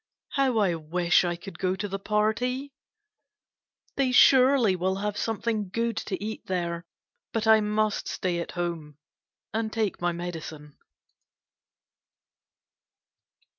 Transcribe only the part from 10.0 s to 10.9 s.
my medicine.